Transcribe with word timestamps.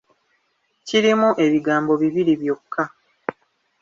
Kirimu 0.87 1.29
ebigambo 1.45 1.93
bibiri 2.01 2.33
byokka. 2.41 2.83